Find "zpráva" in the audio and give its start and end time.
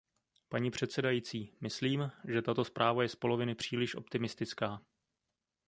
2.65-3.03